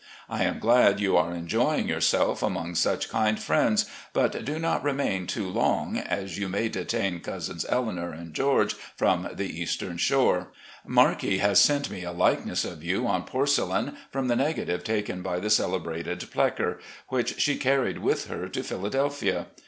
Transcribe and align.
I 0.27 0.45
am 0.45 0.57
glad 0.57 0.99
you 0.99 1.15
are 1.15 1.31
enjoying 1.31 1.87
yourself 1.87 2.41
among 2.41 2.73
such 2.73 3.07
kind 3.07 3.39
friends, 3.39 3.85
but 4.13 4.43
do 4.43 4.57
not 4.57 4.83
remain 4.83 5.27
too 5.27 5.47
long, 5.47 5.95
as 5.99 6.39
you 6.39 6.49
may 6.49 6.69
detain 6.69 7.19
Cousins 7.19 7.67
Eleanor 7.69 8.11
and 8.11 8.33
George 8.33 8.73
from 8.97 9.29
the 9.31 9.61
Eastern 9.61 9.97
Shore. 9.97 10.47
Marlde 10.87 11.37
has 11.39 11.59
sent 11.59 11.91
me 11.91 12.03
a 12.03 12.11
likeness 12.11 12.65
of 12.65 12.83
you 12.83 13.05
on 13.05 13.25
porcelain, 13.25 13.95
from 14.11 14.27
the 14.27 14.35
negative 14.35 14.83
taken 14.83 15.21
by 15.21 15.39
the 15.39 15.51
celebrated 15.51 16.21
Flecker, 16.21 16.79
which 17.09 17.39
she 17.39 17.57
carried 17.57 17.99
with 17.99 18.25
her 18.25 18.49
to 18.49 18.63
Philadelphia. 18.63 19.45